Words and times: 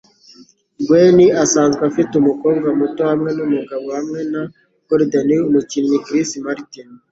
Gwen 0.85 1.17
asanzwe 1.43 1.81
afite 1.89 2.13
umukobwa 2.17 2.67
muto 2.79 3.01
hamwe 3.11 3.29
numugabo 3.37 3.85
hamwe 3.97 4.19
na 4.31 4.41
Coldplay 4.87 5.39
umukinnyi 5.47 5.97
Chris 6.05 6.29
Martin. 6.45 6.87